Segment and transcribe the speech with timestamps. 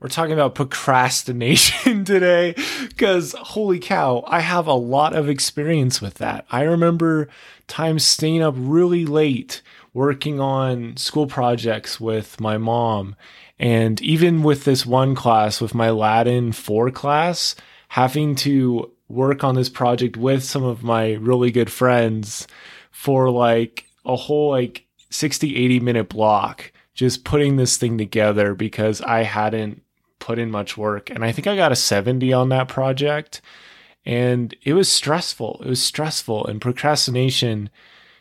[0.00, 2.54] We're talking about procrastination today
[2.88, 6.46] because holy cow, I have a lot of experience with that.
[6.50, 7.28] I remember
[7.66, 9.60] times staying up really late
[9.92, 13.14] working on school projects with my mom.
[13.58, 17.54] And even with this one class, with my Latin 4 class,
[17.88, 22.46] having to work on this project with some of my really good friends
[22.90, 29.02] for like a whole like 60, 80 minute block, just putting this thing together because
[29.02, 29.82] I hadn't
[30.20, 31.10] put in much work.
[31.10, 33.40] And I think I got a 70 on that project.
[34.06, 35.60] And it was stressful.
[35.64, 36.46] It was stressful.
[36.46, 37.70] And procrastination,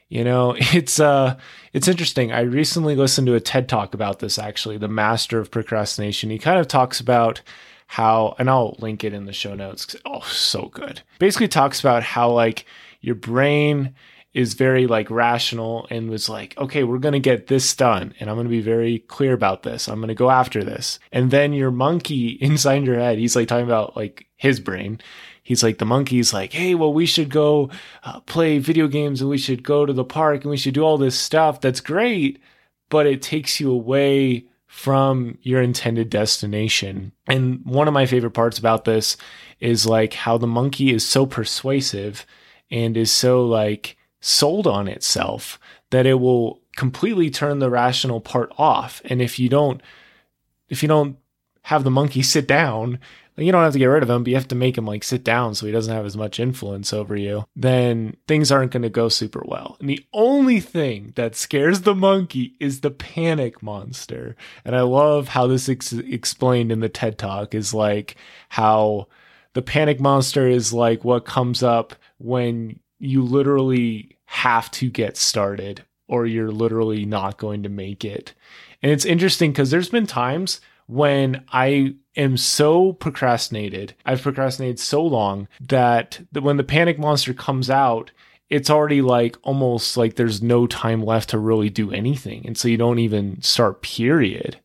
[0.08, 1.38] you know, it's uh
[1.74, 2.32] it's interesting.
[2.32, 6.32] I recently listened to a TED talk about this actually, the master of procrastination.
[6.32, 7.42] He kind of talks about
[7.88, 9.96] how and I'll link it in the show notes.
[10.06, 11.02] Oh, so good.
[11.20, 12.66] Basically talks about how like
[13.02, 13.96] your brain
[14.34, 18.14] is very like rational and was like, okay, we're going to get this done.
[18.20, 19.88] And I'm going to be very clear about this.
[19.88, 21.00] I'm going to go after this.
[21.12, 25.02] And then your monkey inside your head, he's like talking about like his brain.
[25.42, 27.72] He's like, the monkey's like, hey, well, we should go
[28.04, 30.84] uh, play video games and we should go to the park and we should do
[30.84, 31.60] all this stuff.
[31.60, 32.40] That's great.
[32.90, 37.12] But it takes you away from your intended destination.
[37.26, 39.18] And one of my favorite parts about this
[39.60, 42.28] is like how the monkey is so persuasive
[42.70, 45.60] and is so like sold on itself
[45.92, 49.02] that it will completely turn the rational part off.
[49.06, 49.82] And if you don't,
[50.70, 51.18] if you don't
[51.64, 53.00] have the monkey sit down,
[53.36, 55.04] you don't have to get rid of him, but you have to make him like
[55.04, 58.84] sit down so he doesn't have as much influence over you, then things aren't going
[58.84, 59.78] to go super well.
[59.80, 64.36] And the only thing that scares the monkey is the panic monster.
[64.66, 68.16] And I love how this is explained in the TED talk is like
[68.50, 69.08] how
[69.54, 75.84] the panic monster is like what comes up when you literally have to get started
[76.08, 78.34] or you're literally not going to make it.
[78.82, 85.04] And it's interesting because there's been times when I am so procrastinated, I've procrastinated so
[85.04, 88.12] long that when the panic monster comes out,
[88.50, 92.46] it's already like almost like there's no time left to really do anything.
[92.48, 94.60] And so you don't even start, period.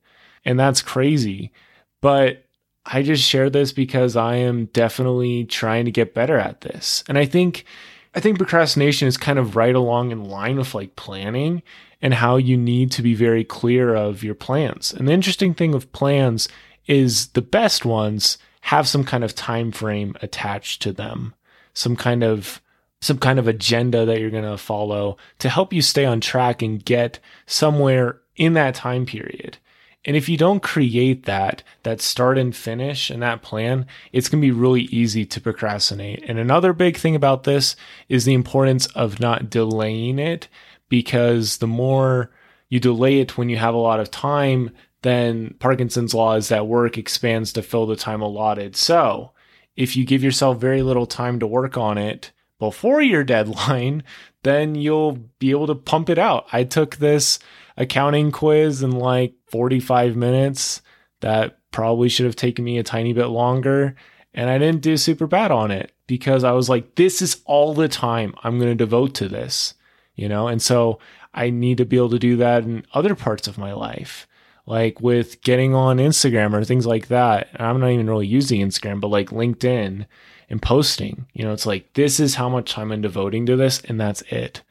[0.46, 1.52] And that's crazy.
[2.00, 2.46] But
[2.86, 7.04] I just share this because I am definitely trying to get better at this.
[7.08, 7.66] And I think
[8.14, 11.62] I think procrastination is kind of right along in line with like planning
[12.00, 14.92] and how you need to be very clear of your plans.
[14.92, 16.48] And the interesting thing with plans
[16.86, 21.34] is the best ones have some kind of time frame attached to them,
[21.72, 22.60] some kind of
[23.00, 26.62] some kind of agenda that you're going to follow to help you stay on track
[26.62, 29.58] and get somewhere in that time period.
[30.04, 34.40] And if you don't create that, that start and finish and that plan, it's going
[34.42, 36.22] to be really easy to procrastinate.
[36.28, 37.74] And another big thing about this
[38.08, 40.48] is the importance of not delaying it
[40.88, 42.30] because the more
[42.68, 44.70] you delay it when you have a lot of time,
[45.02, 48.76] then Parkinson's law is that work expands to fill the time allotted.
[48.76, 49.32] So
[49.76, 54.02] if you give yourself very little time to work on it before your deadline,
[54.42, 56.46] then you'll be able to pump it out.
[56.52, 57.38] I took this
[57.76, 60.82] accounting quiz in like 45 minutes.
[61.20, 63.96] That probably should have taken me a tiny bit longer.
[64.32, 67.74] And I didn't do super bad on it because I was like, this is all
[67.74, 69.74] the time I'm going to devote to this,
[70.14, 70.48] you know?
[70.48, 70.98] And so
[71.32, 74.26] I need to be able to do that in other parts of my life,
[74.66, 77.48] like with getting on Instagram or things like that.
[77.58, 80.06] I'm not even really using Instagram, but like LinkedIn
[80.50, 83.80] and posting, you know, it's like, this is how much time I'm devoting to this,
[83.80, 84.62] and that's it.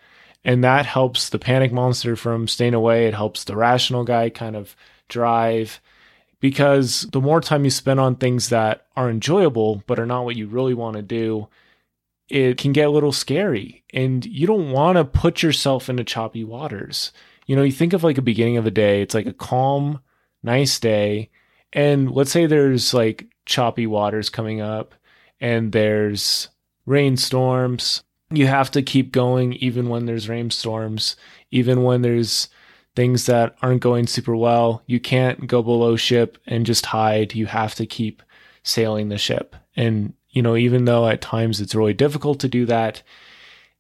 [0.45, 3.07] And that helps the panic monster from staying away.
[3.07, 4.75] It helps the rational guy kind of
[5.07, 5.79] drive
[6.39, 10.35] because the more time you spend on things that are enjoyable but are not what
[10.35, 11.47] you really want to do,
[12.27, 13.83] it can get a little scary.
[13.93, 17.13] And you don't want to put yourself into choppy waters.
[17.45, 20.01] You know, you think of like a beginning of a day, it's like a calm,
[20.43, 21.29] nice day.
[21.71, 24.93] And let's say there's like choppy waters coming up
[25.43, 26.49] and there's
[26.87, 28.01] rainstorms
[28.37, 31.15] you have to keep going even when there's rainstorms,
[31.51, 32.49] even when there's
[32.95, 34.81] things that aren't going super well.
[34.87, 37.35] You can't go below ship and just hide.
[37.35, 38.23] You have to keep
[38.63, 39.55] sailing the ship.
[39.75, 43.03] And, you know, even though at times it's really difficult to do that,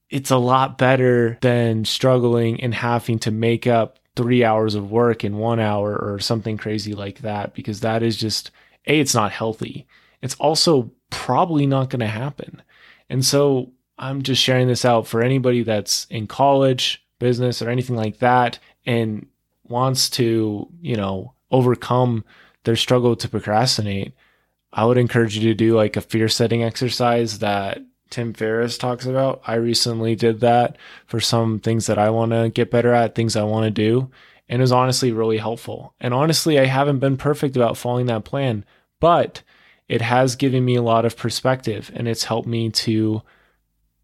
[0.09, 5.23] it's a lot better than struggling and having to make up three hours of work
[5.23, 8.51] in one hour or something crazy like that, because that is just,
[8.85, 9.87] A, it's not healthy.
[10.23, 12.63] It's also probably not going to happen.
[13.09, 17.95] And so I'm just sharing this out for anybody that's in college, business, or anything
[17.95, 19.27] like that and
[19.67, 22.23] wants to, you know, overcome
[22.63, 24.13] their struggle to procrastinate.
[24.71, 29.05] I would encourage you to do like a fear setting exercise that Tim Ferriss talks
[29.05, 29.41] about.
[29.45, 33.35] I recently did that for some things that I want to get better at, things
[33.35, 34.09] I want to do.
[34.49, 35.93] and it was honestly really helpful.
[35.99, 38.65] And honestly, I haven't been perfect about following that plan,
[38.99, 39.41] but
[39.87, 43.21] it has given me a lot of perspective and it's helped me to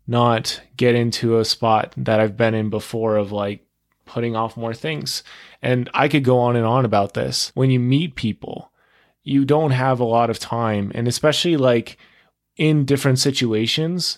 [0.08, 3.66] not get into a spot that I've been in before of like
[4.06, 5.24] putting off more things.
[5.62, 7.52] And I could go on and on about this.
[7.54, 8.72] When you meet people,
[9.24, 10.92] you don't have a lot of time.
[10.96, 11.98] And especially like
[12.58, 14.18] in different situations,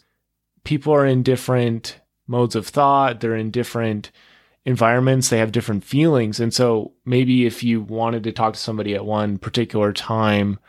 [0.64, 4.12] people are in different modes of thought, they're in different
[4.64, 6.40] environments, they have different feelings.
[6.40, 10.60] And so maybe if you wanted to talk to somebody at one particular time,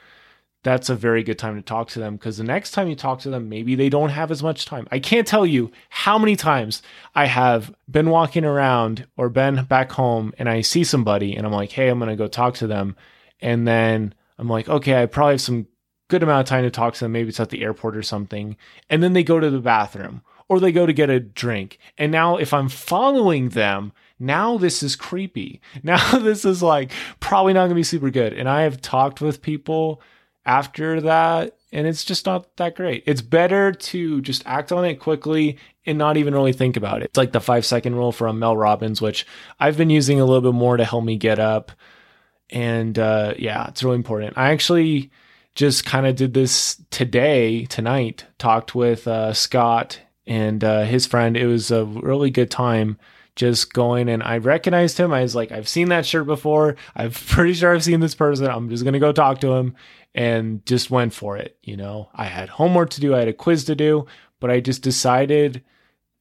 [0.62, 3.18] that's a very good time to talk to them because the next time you talk
[3.20, 4.86] to them, maybe they don't have as much time.
[4.92, 6.82] I can't tell you how many times
[7.14, 11.52] I have been walking around or been back home and I see somebody and I'm
[11.52, 12.96] like, hey, I'm going to go talk to them.
[13.40, 15.66] And then I'm like, okay, I probably have some
[16.08, 17.12] good amount of time to talk to them.
[17.12, 18.56] Maybe it's at the airport or something.
[18.88, 21.78] And then they go to the bathroom or they go to get a drink.
[21.98, 25.60] And now if I'm following them, now this is creepy.
[25.82, 28.32] Now this is like probably not going to be super good.
[28.32, 30.00] And I have talked with people
[30.44, 33.02] after that and it's just not that great.
[33.06, 35.56] It's better to just act on it quickly
[35.86, 37.06] and not even really think about it.
[37.06, 39.26] It's like the five second rule from Mel Robbins, which
[39.58, 41.72] I've been using a little bit more to help me get up.
[42.50, 44.36] And uh, yeah, it's really important.
[44.36, 45.10] I actually
[45.54, 51.36] just kind of did this today, tonight, talked with uh, Scott and uh, his friend.
[51.38, 52.98] It was a really good time
[53.34, 55.10] just going and I recognized him.
[55.10, 56.76] I was like, I've seen that shirt before.
[56.94, 58.46] I'm pretty sure I've seen this person.
[58.46, 59.74] I'm just going to go talk to him
[60.14, 61.56] and just went for it.
[61.62, 64.06] You know, I had homework to do, I had a quiz to do,
[64.40, 65.62] but I just decided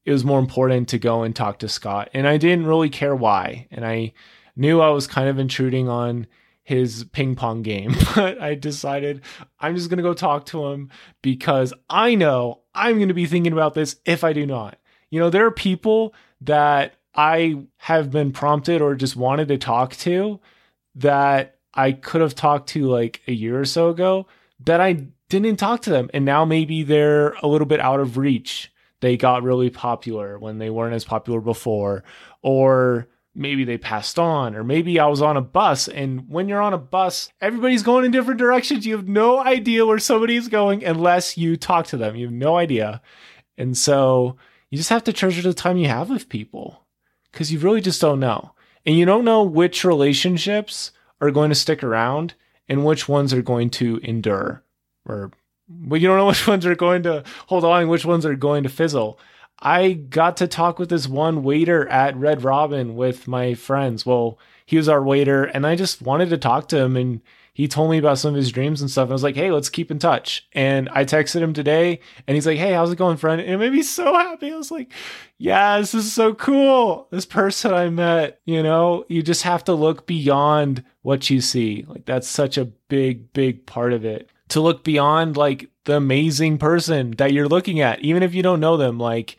[0.06, 2.10] it was more important to go and talk to Scott.
[2.14, 3.68] And I didn't really care why.
[3.72, 4.14] And I
[4.56, 6.28] knew I was kind of intruding on
[6.64, 9.22] his ping pong game, but I decided
[9.60, 10.90] I'm just going to go talk to him
[11.22, 14.78] because I know I'm going to be thinking about this if I do not.
[15.10, 19.96] You know, there are people that I have been prompted or just wanted to talk
[19.98, 20.40] to
[20.96, 24.28] that I could have talked to like a year or so ago
[24.66, 26.10] that I didn't talk to them.
[26.14, 28.72] And now maybe they're a little bit out of reach.
[29.00, 32.04] They got really popular when they weren't as popular before,
[32.44, 35.88] or maybe they passed on, or maybe I was on a bus.
[35.88, 38.86] And when you're on a bus, everybody's going in different directions.
[38.86, 42.16] You have no idea where somebody's going unless you talk to them.
[42.16, 43.02] You have no idea.
[43.58, 44.36] And so
[44.70, 46.86] you just have to treasure the time you have with people
[47.32, 48.52] because you really just don't know.
[48.86, 50.92] And you don't know which relationships
[51.22, 52.34] are going to stick around
[52.68, 54.64] and which ones are going to endure
[55.06, 55.32] or
[55.86, 58.64] well, you don't know which ones are going to hold on which ones are going
[58.64, 59.20] to fizzle.
[59.60, 64.06] I got to talk with this one waiter at Red Robin with my friends.
[64.06, 67.22] Well, he was our waiter and I just wanted to talk to him and
[67.54, 69.10] he told me about some of his dreams and stuff.
[69.10, 70.48] I was like, hey, let's keep in touch.
[70.54, 73.42] And I texted him today and he's like, hey, how's it going, friend?
[73.42, 74.52] And it made me so happy.
[74.52, 74.92] I was like,
[75.38, 77.08] yeah, this is so cool.
[77.12, 81.86] This person I met, you know, you just have to look beyond what you see.
[81.88, 84.30] Like, that's such a big, big part of it.
[84.50, 88.60] To look beyond like the amazing person that you're looking at, even if you don't
[88.60, 89.00] know them.
[89.00, 89.38] Like,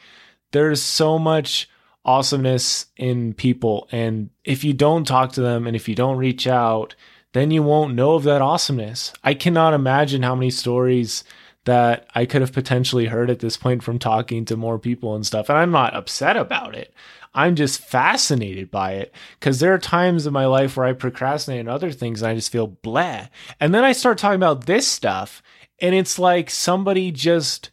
[0.52, 1.68] there's so much
[2.04, 3.88] awesomeness in people.
[3.92, 6.94] And if you don't talk to them and if you don't reach out,
[7.32, 9.12] then you won't know of that awesomeness.
[9.22, 11.24] I cannot imagine how many stories
[11.64, 15.24] that I could have potentially heard at this point from talking to more people and
[15.24, 15.48] stuff.
[15.48, 16.92] And I'm not upset about it.
[17.34, 21.60] I'm just fascinated by it because there are times in my life where I procrastinate
[21.60, 23.26] on other things and I just feel blah.
[23.58, 25.42] And then I start talking about this stuff
[25.80, 27.70] and it's like somebody just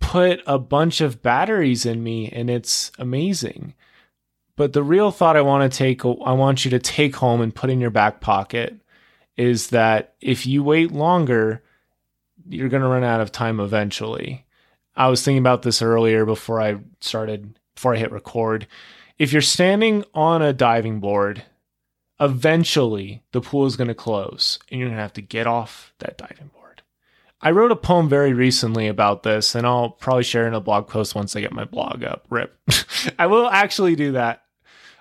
[0.00, 3.74] put a bunch of batteries in me and it's amazing.
[4.56, 7.54] But the real thought I want to take, I want you to take home and
[7.54, 8.78] put in your back pocket
[9.36, 11.62] is that if you wait longer,
[12.50, 14.44] you're going to run out of time eventually.
[14.96, 18.66] I was thinking about this earlier before I started, before I hit record.
[19.18, 21.44] If you're standing on a diving board,
[22.18, 25.94] eventually the pool is going to close and you're going to have to get off
[26.00, 26.82] that diving board.
[27.42, 30.88] I wrote a poem very recently about this, and I'll probably share in a blog
[30.88, 32.26] post once I get my blog up.
[32.28, 32.54] Rip.
[33.18, 34.42] I will actually do that.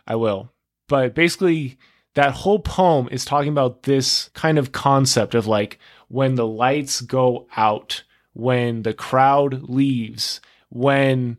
[0.08, 0.50] I will.
[0.88, 1.78] But basically,
[2.16, 5.80] that whole poem is talking about this kind of concept of like
[6.10, 11.38] when the lights go out, when the crowd leaves, when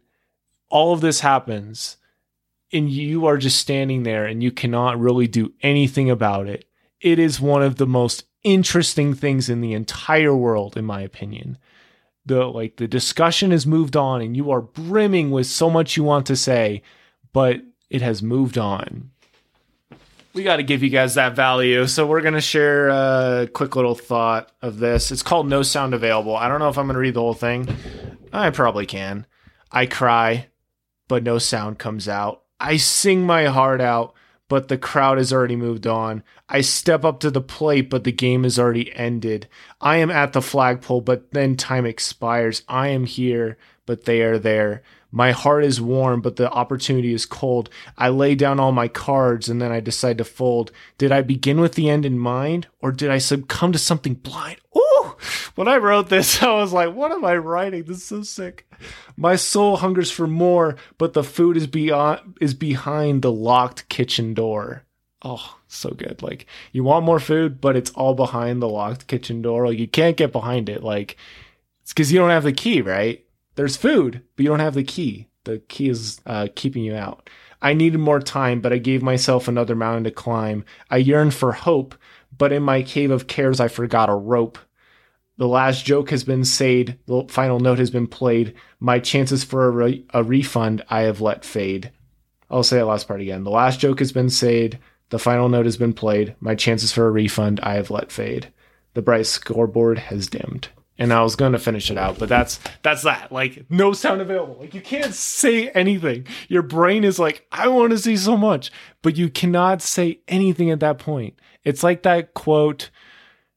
[0.71, 1.99] all of this happens,
[2.73, 6.65] and you are just standing there and you cannot really do anything about it.
[7.01, 11.59] It is one of the most interesting things in the entire world, in my opinion.
[12.25, 16.05] The like the discussion has moved on and you are brimming with so much you
[16.05, 16.83] want to say,
[17.33, 19.11] but it has moved on
[20.33, 21.87] we got to give you guys that value.
[21.87, 25.11] So we're going to share a quick little thought of this.
[25.11, 26.37] It's called No Sound Available.
[26.37, 27.69] I don't know if I'm going to read the whole thing.
[28.33, 29.27] I probably can.
[29.73, 30.49] I cry,
[31.09, 32.43] but no sound comes out.
[32.61, 34.15] I sing my heart out,
[34.49, 36.23] but the crowd has already moved on.
[36.49, 39.49] I step up to the plate, but the game has already ended.
[39.81, 42.63] I am at the flagpole, but then time expires.
[42.69, 43.57] I am here,
[43.87, 44.83] but they are there.
[45.11, 47.69] My heart is warm, but the opportunity is cold.
[47.99, 50.71] I lay down all my cards and then I decide to fold.
[50.99, 54.59] Did I begin with the end in mind or did I succumb to something blind?
[54.77, 55.17] Ooh!
[55.55, 57.85] When I wrote this, I was like, what am I writing?
[57.85, 58.67] This is so sick.
[59.17, 64.33] My soul hungers for more, but the food is beyond is behind the locked kitchen
[64.33, 64.85] door.
[65.23, 66.23] Oh, so good.
[66.23, 69.67] Like you want more food, but it's all behind the locked kitchen door.
[69.67, 70.83] Like you can't get behind it.
[70.83, 71.17] Like
[71.83, 73.25] it's because you don't have the key, right?
[73.57, 75.29] There's food, but you don't have the key.
[75.45, 77.29] The key is uh, keeping you out.
[77.63, 80.65] I needed more time, but I gave myself another mountain to climb.
[80.91, 81.95] I yearned for hope,
[82.37, 84.59] but in my cave of cares, I forgot a rope.
[85.37, 86.99] The last joke has been said.
[87.07, 88.55] The final note has been played.
[88.79, 91.93] My chances for a, re- a refund I have let fade.
[92.51, 93.45] I'll say that last part again.
[93.45, 94.79] The last joke has been said.
[95.11, 96.35] The final note has been played.
[96.41, 98.53] My chances for a refund I have let fade.
[98.95, 100.69] The bright scoreboard has dimmed.
[101.01, 103.33] And I was going to finish it out, but that's that's that.
[103.33, 104.59] Like no sound available.
[104.61, 106.27] Like you can't say anything.
[106.49, 108.71] Your brain is like, I want to see so much,
[109.03, 111.41] but you cannot say anything at that point.
[111.65, 112.91] It's like that quote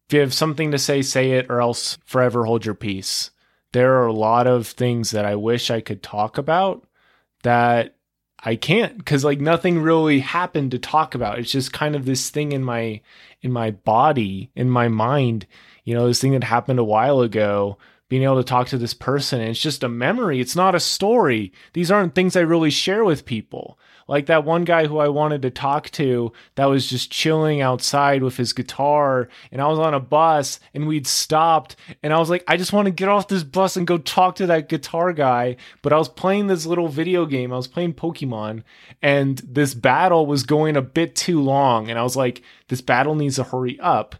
[0.07, 3.31] if you have something to say, say it, or else forever hold your peace.
[3.73, 6.85] There are a lot of things that I wish I could talk about
[7.43, 7.95] that
[8.45, 11.39] I can't because like nothing really happened to talk about.
[11.39, 13.01] It's just kind of this thing in my
[13.41, 15.45] in my body, in my mind,
[15.83, 17.77] you know, this thing that happened a while ago
[18.09, 19.41] being able to talk to this person.
[19.41, 20.39] it's just a memory.
[20.39, 21.51] It's not a story.
[21.73, 23.79] These aren't things I really share with people.
[24.07, 28.23] Like that one guy who I wanted to talk to that was just chilling outside
[28.23, 29.29] with his guitar.
[29.51, 31.75] And I was on a bus and we'd stopped.
[32.01, 34.35] And I was like, I just want to get off this bus and go talk
[34.35, 35.57] to that guitar guy.
[35.81, 37.53] But I was playing this little video game.
[37.53, 38.63] I was playing Pokemon.
[39.01, 41.89] And this battle was going a bit too long.
[41.89, 44.15] And I was like, this battle needs to hurry up.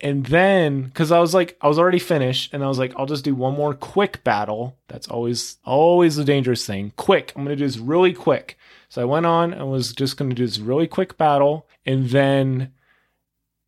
[0.00, 3.06] And then, because I was like, I was already finished, and I was like, I'll
[3.06, 4.76] just do one more quick battle.
[4.88, 6.92] That's always, always the dangerous thing.
[6.96, 7.32] Quick.
[7.34, 8.58] I'm going to do this really quick.
[8.94, 11.66] So I went on and was just going to do this really quick battle.
[11.84, 12.72] And then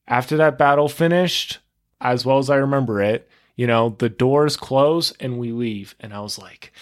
[0.07, 1.59] after that battle finished,
[2.01, 5.97] as well as I remember it, you know, the doors close and we leave.
[5.99, 6.73] And I was like,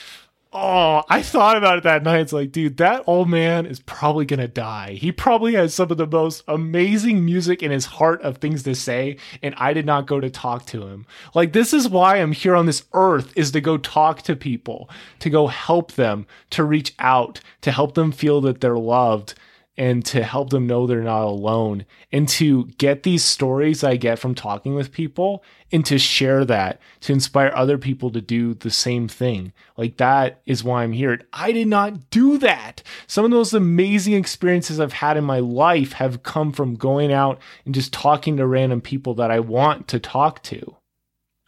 [0.56, 2.20] Oh, I thought about it that night.
[2.20, 4.92] It's like, dude, that old man is probably gonna die.
[4.92, 8.76] He probably has some of the most amazing music in his heart of things to
[8.76, 11.06] say, and I did not go to talk to him.
[11.34, 14.88] Like, this is why I'm here on this earth is to go talk to people,
[15.18, 19.34] to go help them, to reach out, to help them feel that they're loved,
[19.76, 24.18] and to help them know they're not alone and to get these stories I get
[24.18, 28.70] from talking with people and to share that to inspire other people to do the
[28.70, 29.52] same thing.
[29.76, 31.20] Like that is why I'm here.
[31.32, 32.82] I did not do that.
[33.06, 37.40] Some of those amazing experiences I've had in my life have come from going out
[37.64, 40.76] and just talking to random people that I want to talk to.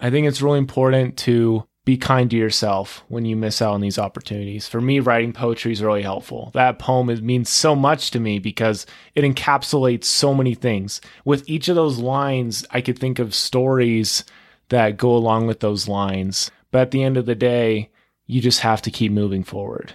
[0.00, 3.80] I think it's really important to be kind to yourself when you miss out on
[3.80, 4.66] these opportunities.
[4.66, 6.50] For me, writing poetry is really helpful.
[6.52, 11.00] That poem means so much to me because it encapsulates so many things.
[11.24, 14.24] With each of those lines, I could think of stories
[14.68, 16.50] that go along with those lines.
[16.72, 17.90] But at the end of the day,
[18.26, 19.94] you just have to keep moving forward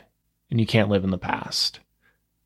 [0.49, 1.81] and you can't live in the past.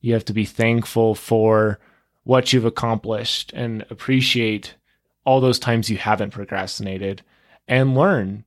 [0.02, 1.80] You have to be thankful for
[2.24, 4.74] what you've accomplished and appreciate
[5.24, 7.22] all those times you haven't procrastinated
[7.68, 8.44] and learn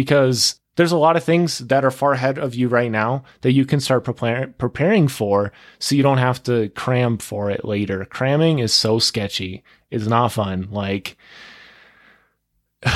[0.00, 3.52] because there's a lot of things that are far ahead of you right now that
[3.52, 8.06] you can start preparing for so you don't have to cram for it later.
[8.06, 9.62] Cramming is so sketchy.
[9.90, 10.68] It's not fun.
[10.70, 11.18] Like,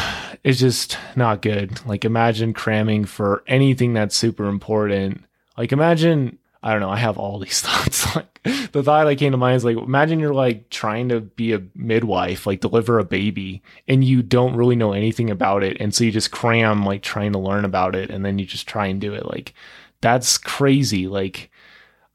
[0.45, 1.85] it's just not good.
[1.85, 5.23] Like, imagine cramming for anything that's super important.
[5.59, 6.89] Like, imagine I don't know.
[6.89, 8.17] I have all these thoughts.
[8.17, 8.43] like
[8.73, 11.63] the thought that came to mind is like, imagine you're like trying to be a
[11.75, 16.05] midwife, like deliver a baby, and you don't really know anything about it, and so
[16.05, 18.99] you just cram like trying to learn about it, and then you just try and
[18.99, 19.27] do it.
[19.27, 19.53] Like
[20.01, 21.07] that's crazy.
[21.07, 21.51] Like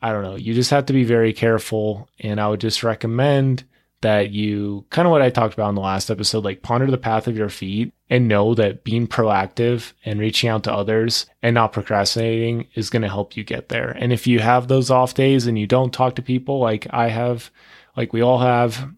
[0.02, 0.36] I don't know.
[0.36, 3.66] You just have to be very careful, and I would just recommend
[4.02, 6.98] that you kind of what I talked about in the last episode, like ponder the
[6.98, 11.54] path of your feet and know that being proactive and reaching out to others and
[11.54, 13.92] not procrastinating is going to help you get there.
[13.92, 17.10] And if you have those off days and you don't talk to people like I
[17.10, 17.52] have,
[17.98, 18.90] like we all have,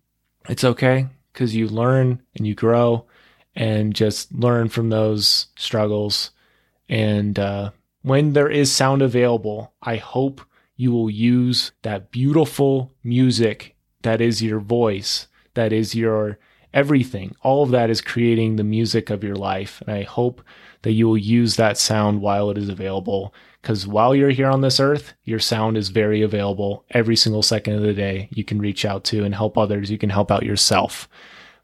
[0.48, 3.06] it's okay because you learn and you grow
[3.56, 6.32] and just learn from those struggles.
[6.88, 10.42] And uh, when there is sound available, I hope
[10.76, 16.40] you will use that beautiful music that is your voice, that is your
[16.74, 17.36] everything.
[17.42, 19.82] All of that is creating the music of your life.
[19.82, 20.42] And I hope
[20.84, 23.34] that you will use that sound while it is available.
[23.62, 27.76] Because while you're here on this earth, your sound is very available every single second
[27.76, 28.30] of the day.
[28.32, 29.92] You can reach out to and help others.
[29.92, 31.08] You can help out yourself.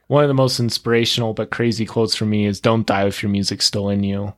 [0.08, 3.32] One of the most inspirational but crazy quotes for me is Don't die if your
[3.32, 4.34] music's still in you.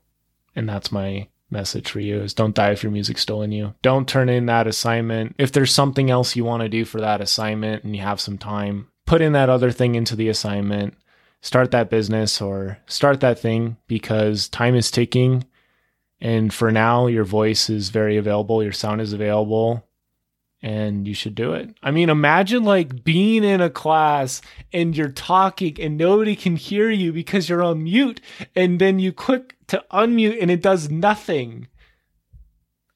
[0.56, 3.74] And that's my message for you is don't die if your music's still in you.
[3.82, 5.36] Don't turn in that assignment.
[5.38, 8.38] If there's something else you want to do for that assignment and you have some
[8.38, 10.96] time, put in that other thing into the assignment.
[11.41, 15.46] Start that business or start that thing because time is ticking.
[16.22, 19.86] And for now, your voice is very available, your sound is available
[20.62, 21.70] and you should do it.
[21.82, 24.41] I mean, imagine like being in a class
[24.74, 28.20] and you're talking and nobody can hear you because you're on mute,
[28.56, 31.68] and then you click to unmute and it does nothing.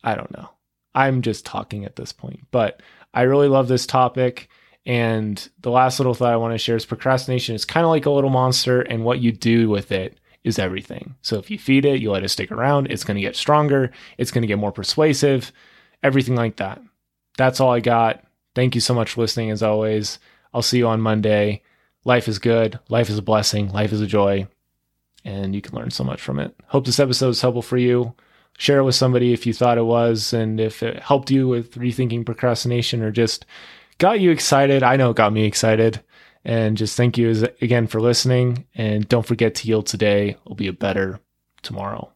[0.03, 0.50] I don't know.
[0.96, 2.82] I'm just talking at this point, but
[3.13, 4.50] I really love this topic.
[4.86, 8.06] And the last little thought I want to share is procrastination is kind of like
[8.06, 11.15] a little monster, and what you do with it is everything.
[11.22, 13.92] So if you feed it, you let it stick around, it's going to get stronger,
[14.18, 15.53] it's going to get more persuasive,
[16.03, 16.82] everything like that
[17.38, 18.24] that's all I got.
[18.56, 20.20] Thank you so much for listening as always.
[20.53, 21.63] I'll see you on Monday.
[22.06, 22.80] Life is good.
[22.89, 23.72] Life is a blessing.
[23.72, 24.48] Life is a joy.
[25.25, 26.56] And you can learn so much from it.
[26.68, 28.13] Hope this episode is helpful for you.
[28.58, 30.34] Share it with somebody if you thought it was.
[30.34, 33.46] And if it helped you with rethinking procrastination or just
[33.98, 36.01] got you excited, I know it got me excited.
[36.46, 38.65] And just thank you again for listening.
[38.75, 41.20] And don't forget to yield today It'll be a better
[41.62, 42.12] tomorrow.